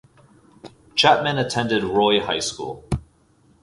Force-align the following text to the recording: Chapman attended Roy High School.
Chapman 0.95 1.37
attended 1.37 1.83
Roy 1.83 2.21
High 2.21 2.39
School. 2.39 2.87